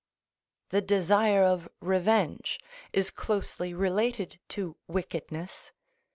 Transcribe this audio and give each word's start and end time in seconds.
The 0.69 0.81
desire 0.81 1.43
of 1.43 1.69
revenge 1.79 2.59
is 2.91 3.11
closely 3.11 3.71
related 3.71 4.39
to 4.49 4.75
wickedness. 4.87 5.71